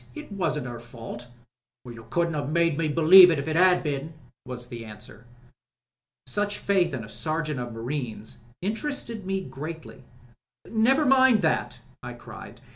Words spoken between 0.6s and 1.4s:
her fault."